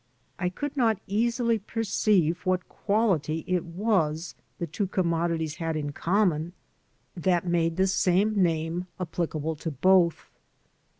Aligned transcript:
I 0.39 0.49
could 0.49 0.75
not 0.75 0.99
easily 1.05 1.59
perceive 1.59 2.43
what 2.43 2.67
quality 2.67 3.43
it 3.45 3.63
was 3.63 4.33
the 4.57 4.65
two 4.65 4.87
commodities 4.87 5.57
had 5.57 5.75
in 5.75 5.91
common 5.91 6.53
that 7.15 7.43
THE 7.43 7.47
AMERICAN 7.47 7.47
AS 7.47 7.47
HE 7.47 7.47
IS 7.47 7.51
made 7.51 7.77
the 7.77 7.87
same 7.87 8.35
name 8.43 8.87
applicable 8.99 9.55
to 9.57 9.69
both. 9.69 10.31